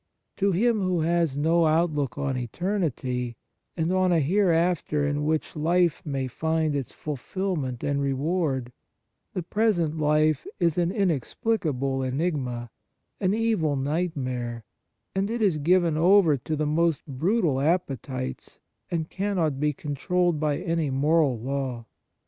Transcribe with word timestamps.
To 0.37 0.51
him 0.51 0.79
who 0.79 1.01
has 1.01 1.37
no 1.37 1.67
out 1.67 1.91
look 1.93 2.17
on 2.17 2.35
eternity, 2.35 3.37
and 3.77 3.93
on 3.93 4.11
a 4.11 4.19
hereafter 4.19 5.05
in 5.05 5.25
which 5.25 5.55
life 5.55 6.03
may 6.03 6.25
find 6.27 6.75
its 6.75 6.91
fulfilment 6.91 7.83
and 7.83 8.01
reward, 8.01 8.71
the 9.35 9.43
present 9.43 9.99
life 9.99 10.47
is 10.59 10.79
an 10.79 10.91
inexplicable 10.91 12.01
enigma, 12.01 12.71
an 13.19 13.35
evil 13.35 13.75
night 13.75 14.17
mare, 14.17 14.63
and 15.13 15.29
it 15.29 15.39
is 15.39 15.57
given 15.59 15.97
over 15.97 16.35
to 16.35 16.55
the 16.55 16.65
most 16.65 17.05
brutal 17.05 17.61
appetites 17.61 18.59
and 18.89 19.07
cannot 19.11 19.59
be 19.59 19.71
controlled 19.71 20.39
by 20.39 20.57
any 20.57 20.89
moral 20.89 21.37
law. 21.39 21.85